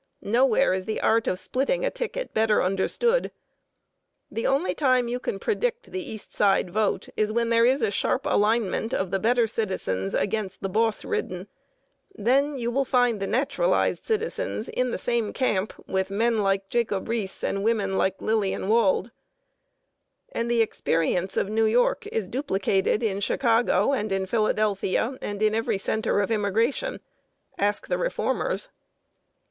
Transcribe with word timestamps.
Nowhere 0.23 0.73
is 0.73 0.87
the 0.87 0.99
art 0.99 1.27
of 1.27 1.37
splitting 1.37 1.85
a 1.85 1.91
ticket 1.91 2.33
better 2.33 2.63
understood. 2.63 3.29
The 4.31 4.47
only 4.47 4.73
time 4.73 5.07
you 5.07 5.19
can 5.19 5.37
predict 5.37 5.91
the 5.91 6.01
East 6.01 6.33
Side 6.33 6.71
vote 6.71 7.09
is 7.15 7.31
when 7.31 7.49
there 7.51 7.67
is 7.67 7.83
a 7.83 7.91
sharp 7.91 8.25
alignment 8.25 8.95
of 8.95 9.11
the 9.11 9.19
better 9.19 9.45
citizens 9.45 10.15
against 10.15 10.63
the 10.63 10.69
boss 10.69 11.05
ridden. 11.05 11.47
Then 12.15 12.57
you 12.57 12.71
will 12.71 12.83
find 12.83 13.19
the 13.19 13.27
naturalized 13.27 14.03
citizens 14.03 14.69
in 14.69 14.89
the 14.89 14.97
same 14.97 15.33
camp 15.33 15.71
with 15.87 16.09
men 16.09 16.39
like 16.39 16.67
Jacob 16.69 17.07
Riis 17.07 17.43
and 17.43 17.63
women 17.63 17.95
like 17.95 18.19
Lillian 18.19 18.69
Wald. 18.69 19.11
And 20.31 20.49
the 20.49 20.63
experience 20.63 21.37
of 21.37 21.47
New 21.47 21.65
York 21.65 22.07
is 22.07 22.27
duplicated 22.27 23.03
in 23.03 23.19
Chicago 23.21 23.91
and 23.93 24.11
in 24.11 24.25
Philadelphia 24.25 25.19
and 25.21 25.43
in 25.43 25.53
every 25.53 25.77
center 25.77 26.21
of 26.21 26.31
immigration. 26.31 27.01
Ask 27.59 27.85
the 27.85 27.99
reformers. 27.99 28.69